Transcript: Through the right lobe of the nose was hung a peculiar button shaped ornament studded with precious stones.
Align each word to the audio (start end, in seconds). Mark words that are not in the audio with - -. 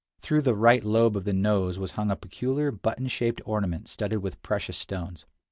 Through 0.19 0.41
the 0.41 0.55
right 0.55 0.83
lobe 0.83 1.15
of 1.15 1.25
the 1.25 1.31
nose 1.33 1.77
was 1.77 1.91
hung 1.91 2.09
a 2.09 2.15
peculiar 2.15 2.71
button 2.71 3.07
shaped 3.07 3.39
ornament 3.45 3.87
studded 3.87 4.23
with 4.23 4.41
precious 4.41 4.75
stones. 4.77 5.25